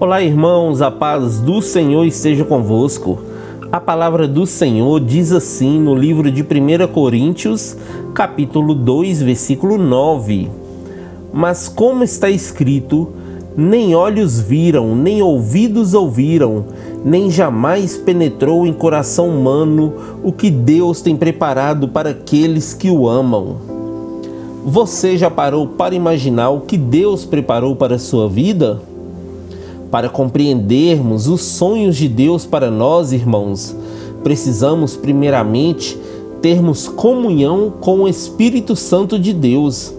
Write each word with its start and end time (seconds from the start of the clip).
Olá, 0.00 0.22
irmãos, 0.22 0.80
a 0.80 0.90
paz 0.90 1.40
do 1.40 1.60
Senhor 1.60 2.06
esteja 2.06 2.42
convosco. 2.42 3.18
A 3.70 3.78
palavra 3.78 4.26
do 4.26 4.46
Senhor 4.46 4.98
diz 4.98 5.30
assim 5.30 5.78
no 5.78 5.94
livro 5.94 6.32
de 6.32 6.40
1 6.40 6.90
Coríntios, 6.90 7.76
capítulo 8.14 8.74
2, 8.74 9.20
versículo 9.20 9.76
9: 9.76 10.48
Mas 11.30 11.68
como 11.68 12.02
está 12.02 12.30
escrito, 12.30 13.10
nem 13.54 13.94
olhos 13.94 14.40
viram, 14.40 14.96
nem 14.96 15.20
ouvidos 15.20 15.92
ouviram, 15.92 16.64
nem 17.04 17.30
jamais 17.30 17.98
penetrou 17.98 18.66
em 18.66 18.72
coração 18.72 19.28
humano 19.28 19.92
o 20.24 20.32
que 20.32 20.50
Deus 20.50 21.02
tem 21.02 21.14
preparado 21.14 21.88
para 21.88 22.08
aqueles 22.08 22.72
que 22.72 22.90
o 22.90 23.06
amam. 23.06 23.58
Você 24.64 25.18
já 25.18 25.30
parou 25.30 25.66
para 25.66 25.94
imaginar 25.94 26.48
o 26.48 26.62
que 26.62 26.78
Deus 26.78 27.26
preparou 27.26 27.76
para 27.76 27.96
a 27.96 27.98
sua 27.98 28.26
vida? 28.26 28.80
Para 29.90 30.08
compreendermos 30.08 31.26
os 31.26 31.42
sonhos 31.42 31.96
de 31.96 32.06
Deus 32.06 32.46
para 32.46 32.70
nós, 32.70 33.12
irmãos, 33.12 33.74
precisamos 34.22 34.96
primeiramente 34.96 35.98
termos 36.40 36.86
comunhão 36.86 37.72
com 37.80 38.02
o 38.02 38.08
Espírito 38.08 38.76
Santo 38.76 39.18
de 39.18 39.32
Deus. 39.32 39.92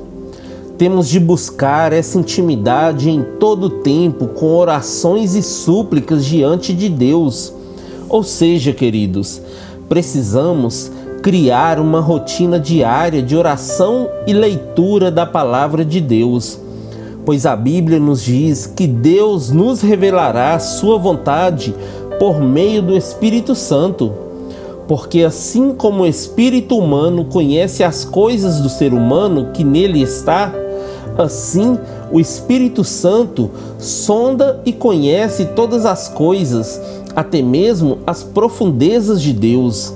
Temos 0.78 1.10
de 1.10 1.20
buscar 1.20 1.92
essa 1.92 2.18
intimidade 2.18 3.10
em 3.10 3.22
todo 3.38 3.66
o 3.66 3.70
tempo 3.70 4.28
com 4.28 4.56
orações 4.56 5.36
e 5.36 5.44
súplicas 5.44 6.26
diante 6.26 6.74
de 6.74 6.88
Deus. 6.88 7.54
Ou 8.08 8.24
seja, 8.24 8.72
queridos, 8.72 9.42
precisamos 9.90 10.90
criar 11.22 11.80
uma 11.80 12.00
rotina 12.00 12.58
diária 12.58 13.22
de 13.22 13.36
oração 13.36 14.10
e 14.26 14.32
leitura 14.32 15.12
da 15.12 15.26
palavra 15.26 15.84
de 15.84 16.00
Deus 16.00 16.58
pois 17.26 17.46
a 17.46 17.56
Bíblia 17.56 18.00
nos 18.00 18.24
diz 18.24 18.66
que 18.66 18.88
Deus 18.88 19.52
nos 19.52 19.82
revelará 19.82 20.58
sua 20.60 20.98
vontade 20.98 21.74
por 22.20 22.40
meio 22.40 22.82
do 22.82 22.96
Espírito 22.96 23.56
Santo. 23.56 24.12
Porque 24.88 25.24
assim 25.24 25.74
como 25.74 26.04
o 26.04 26.08
espírito 26.08 26.78
humano 26.78 27.26
conhece 27.26 27.84
as 27.84 28.04
coisas 28.04 28.60
do 28.60 28.68
ser 28.68 28.94
humano 28.94 29.52
que 29.54 29.64
nele 29.64 30.02
está, 30.02 30.54
assim 31.18 31.78
o 32.12 32.20
Espírito 32.20 32.84
Santo 32.84 33.50
sonda 33.80 34.62
e 34.66 34.74
conhece 34.74 35.46
todas 35.46 35.86
as 35.86 36.10
coisas, 36.10 36.80
até 37.16 37.42
mesmo 37.42 38.00
as 38.06 38.22
profundezas 38.22 39.22
de 39.22 39.32
Deus. 39.32 39.94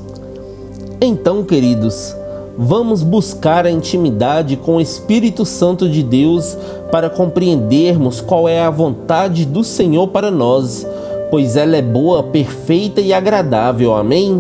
Então, 1.02 1.44
queridos, 1.44 2.16
vamos 2.58 3.04
buscar 3.04 3.66
a 3.66 3.72
intimidade 3.72 4.56
com 4.56 4.78
o 4.78 4.82
Espírito 4.82 5.46
Santo 5.46 5.90
de 5.90 6.02
Deus 6.02 6.58
para 6.92 7.10
compreendermos 7.10 8.22
qual 8.22 8.48
é 8.48 8.62
a 8.62 8.70
vontade 8.70 9.46
do 9.46 9.64
Senhor 9.64 10.08
para 10.08 10.32
nós, 10.32 10.86
pois 11.30 11.56
ela 11.56 11.76
é 11.76 11.82
boa, 11.82 12.24
perfeita 12.24 13.02
e 13.02 13.14
agradável. 13.14 13.96
Amém? 13.96 14.40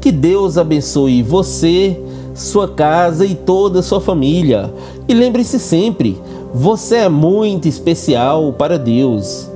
Que 0.00 0.12
Deus 0.12 0.56
abençoe 0.58 1.22
você, 1.22 2.00
sua 2.34 2.68
casa 2.68 3.24
e 3.24 3.34
toda 3.34 3.80
a 3.80 3.82
sua 3.82 4.00
família. 4.00 4.72
E 5.08 5.14
lembre-se 5.14 5.58
sempre, 5.58 6.20
você 6.54 6.96
é 6.96 7.08
muito 7.08 7.68
especial 7.68 8.52
para 8.52 8.78
Deus. 8.78 9.51